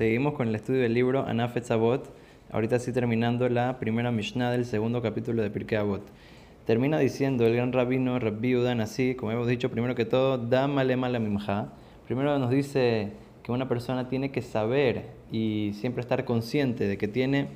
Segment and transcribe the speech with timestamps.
[0.00, 2.10] Seguimos con el estudio del libro Anafet Zabot.
[2.50, 6.00] Ahorita sí terminando la primera Mishnah del segundo capítulo de Pirkei Avot.
[6.64, 10.84] Termina diciendo el gran rabino Rabbi Udan así, como hemos dicho, primero que todo, Dama
[10.84, 11.74] la mimja.
[12.06, 13.10] Primero nos dice
[13.42, 17.48] que una persona tiene que saber y siempre estar consciente de que tiene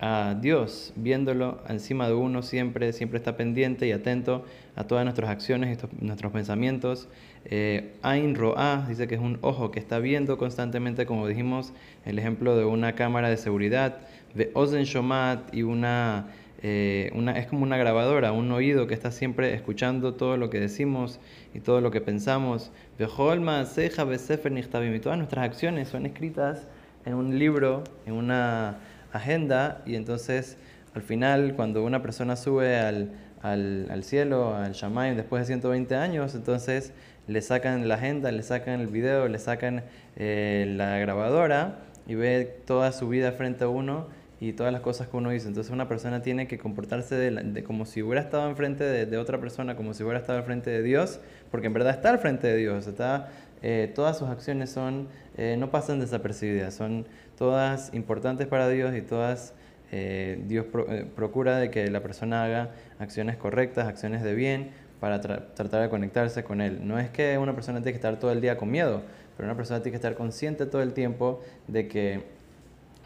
[0.00, 4.44] a Dios viéndolo encima de uno siempre, siempre está pendiente y atento
[4.76, 7.08] a todas nuestras acciones, y nuestros pensamientos.
[7.44, 11.72] Eh, Ain Ro'a dice que es un ojo que está viendo constantemente, como dijimos,
[12.04, 13.98] el ejemplo de una cámara de seguridad.
[14.34, 16.28] De Ozen Shomat y una,
[16.62, 20.60] eh, una, es como una grabadora, un oído que está siempre escuchando todo lo que
[20.60, 21.18] decimos
[21.54, 22.70] y todo lo que pensamos.
[22.98, 24.04] De Holma, Seja.
[24.04, 26.68] Y todas nuestras acciones son escritas
[27.04, 28.78] en un libro, en una
[29.12, 30.56] agenda y entonces
[30.94, 33.12] al final cuando una persona sube al,
[33.42, 36.92] al, cielo, al Shamayim, después de 120 años, entonces
[37.26, 39.84] le sacan la agenda, le sacan el video, le sacan
[40.16, 44.06] eh, la grabadora y ve toda su vida frente a uno
[44.40, 45.48] y todas las cosas que uno hizo.
[45.48, 49.76] Entonces una persona tiene que comportarse como si hubiera estado enfrente de, de, otra persona,
[49.76, 52.56] como si hubiera estado al frente de Dios, porque en verdad está al frente de
[52.56, 53.28] Dios, está
[53.62, 57.06] eh, todas sus acciones son, eh, no pasan desapercibidas, son
[57.38, 59.54] todas importantes para Dios y todas
[59.92, 60.66] eh, Dios
[61.14, 66.42] procura de que la persona haga acciones correctas, acciones de bien para tratar de conectarse
[66.42, 66.80] con Él.
[66.86, 69.02] No es que una persona tiene que estar todo el día con miedo,
[69.36, 72.24] pero una persona tiene que estar consciente todo el tiempo de que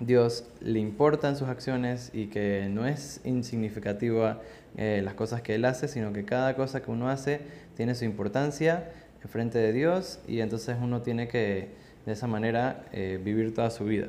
[0.01, 4.41] Dios le importan sus acciones y que no es insignificativa
[4.75, 7.41] las cosas que Él hace, sino que cada cosa que uno hace
[7.77, 8.89] tiene su importancia
[9.29, 11.69] frente de Dios y entonces uno tiene que
[12.06, 14.08] de esa manera eh, vivir toda su vida.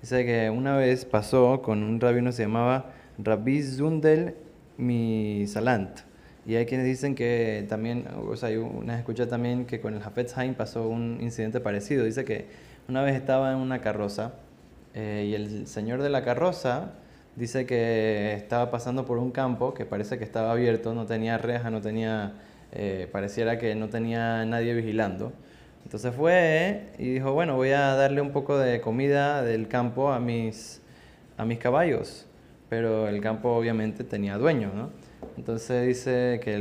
[0.00, 4.34] Dice que una vez pasó con un rabino que se llamaba Rabbi Zundel
[4.76, 6.00] Misalant.
[6.46, 10.36] Y hay quienes dicen que también, o sea, hay una también que con el Hafetz
[10.36, 12.04] Haim pasó un incidente parecido.
[12.04, 12.46] Dice que
[12.86, 14.34] una vez estaba en una carroza
[14.92, 16.92] eh, y el señor de la carroza
[17.36, 21.70] dice que estaba pasando por un campo que parece que estaba abierto, no tenía reja,
[21.70, 22.34] no tenía
[22.72, 25.32] eh, pareciera que no tenía nadie vigilando.
[25.84, 30.18] Entonces fue y dijo, bueno, voy a darle un poco de comida del campo a
[30.18, 30.80] mis,
[31.36, 32.26] a mis caballos,
[32.68, 34.90] pero el campo obviamente tenía dueño, ¿no?
[35.36, 36.54] Entonces dice que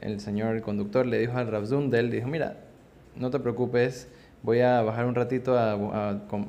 [0.00, 2.56] el, señor, conductor, le dijo al Rabzundel, dijo, mira,
[3.16, 4.08] no te preocupes,
[4.42, 5.74] voy a bajar un ratito a,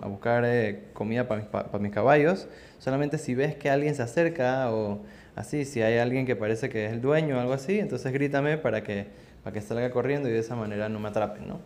[0.07, 2.47] buscar eh, comida para mis, mis caballos,
[2.79, 4.99] solamente si ves que alguien se acerca o
[5.35, 8.57] así, si hay alguien que parece que es el dueño o algo así, entonces grítame
[8.57, 9.07] para que,
[9.43, 11.59] para que salga corriendo y de esa manera no me atrapen, ¿no?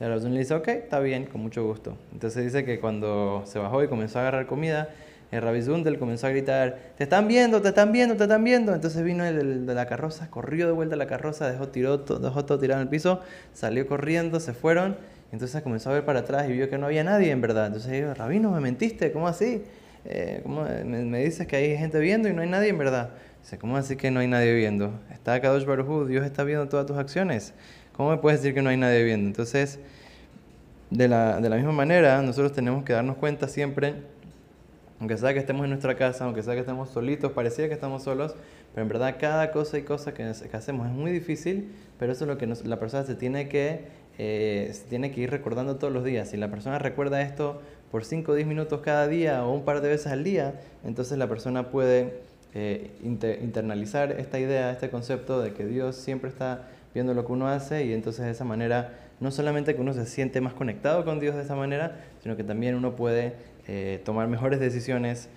[0.00, 1.96] Entonces le dice, ok, está bien, con mucho gusto.
[2.12, 4.90] Entonces dice que cuando se bajó y comenzó a agarrar comida,
[5.30, 8.74] el Rabbi Zundel comenzó a gritar, te están viendo, te están viendo, te están viendo.
[8.74, 12.44] Entonces vino el, de la carroza, corrió de vuelta a la carroza, dejó, tiró, dejó
[12.44, 13.20] todo tirado en el piso,
[13.52, 14.96] salió corriendo, se fueron.
[15.32, 17.66] Entonces comenzó a ver para atrás y vio que no había nadie en verdad.
[17.66, 19.62] Entonces dijo, Rabino, me mentiste, ¿cómo así?
[20.06, 23.10] Eh, ¿cómo me, dices que hay gente viendo y no hay nadie en verdad?
[23.42, 24.98] Dice, ¿cómo así que no hay nadie viendo?
[25.12, 27.52] Está Kadosh Baruj Dios está viendo todas tus acciones.
[27.98, 29.26] ¿Cómo me puedes decir que no hay nadie viendo?
[29.26, 29.80] Entonces,
[30.88, 33.94] de la, de la misma manera, nosotros tenemos que darnos cuenta siempre,
[35.00, 38.04] aunque sea que estemos en nuestra casa, aunque sea que estemos solitos, parecía que estamos
[38.04, 38.36] solos,
[38.72, 42.28] pero en verdad cada cosa y cosa que, hacemos es muy difícil, pero eso es
[42.28, 46.30] lo que la persona se tiene que eh, tiene que ir recordando todos los días.
[46.30, 47.60] Si la persona recuerda esto
[47.90, 51.18] por 5 o 10 minutos cada día o un par de veces al día, entonces
[51.18, 52.20] la persona puede
[52.54, 57.48] eh, internalizar esta idea, este concepto de que Dios siempre está viendo lo que uno
[57.48, 61.20] hace y entonces de esa manera no solamente que uno se siente más conectado con
[61.20, 63.34] Dios de esa manera, sino que también uno puede
[63.66, 65.28] eh, tomar mejores decisiones,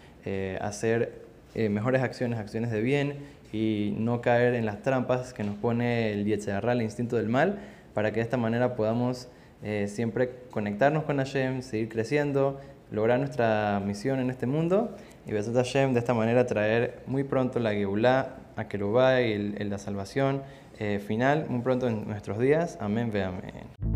[0.60, 1.24] hacer
[1.56, 3.16] mejores acciones, acciones de bien
[3.52, 7.60] y no caer en las trampas que nos pone el Yetzirah, el instinto del mal,
[7.94, 9.30] para que de esta manera podamos
[9.64, 14.96] eh, siempre conectarnos con Hashem, seguir creciendo, lograr nuestra misión en este mundo
[15.28, 20.42] y Besat Hashem de esta manera traer muy pronto la Geulah, a y la salvación
[20.84, 22.76] eh, final, muy pronto en nuestros días.
[22.82, 23.91] Amén, ve amén.